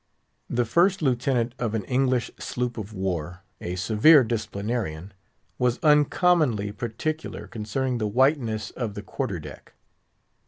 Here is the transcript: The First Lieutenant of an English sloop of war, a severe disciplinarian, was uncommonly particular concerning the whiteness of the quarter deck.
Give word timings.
The 0.49 0.65
First 0.65 1.03
Lieutenant 1.03 1.53
of 1.59 1.75
an 1.75 1.83
English 1.83 2.31
sloop 2.39 2.75
of 2.79 2.91
war, 2.91 3.43
a 3.61 3.75
severe 3.75 4.23
disciplinarian, 4.23 5.13
was 5.59 5.77
uncommonly 5.83 6.71
particular 6.71 7.45
concerning 7.45 7.99
the 7.99 8.07
whiteness 8.07 8.71
of 8.71 8.95
the 8.95 9.03
quarter 9.03 9.39
deck. 9.39 9.75